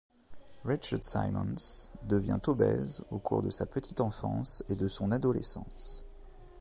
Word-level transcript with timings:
Richard 0.65 1.03
Simmons 1.03 1.91
devient 2.05 2.39
obèse 2.47 3.03
au 3.11 3.19
cours 3.19 3.43
de 3.43 3.51
sa 3.51 3.67
petite 3.67 4.01
enfance 4.01 4.63
et 4.67 4.75
de 4.75 4.87
son 4.87 5.11
adolescence. 5.11 6.05